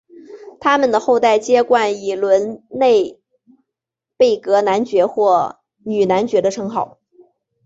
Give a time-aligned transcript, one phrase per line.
[0.59, 3.19] 他们的后代皆冠以伦嫩
[4.17, 6.97] 贝格男爵或女男爵的称号。